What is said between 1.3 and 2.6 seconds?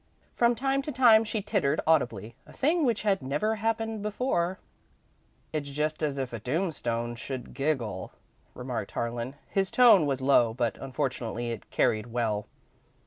tittered audibly a